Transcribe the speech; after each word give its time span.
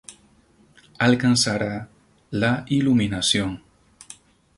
Alcanzará 0.97 1.87
la 2.31 2.65
iluminación". 2.69 3.61